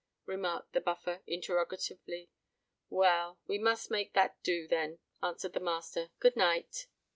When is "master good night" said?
5.59-6.87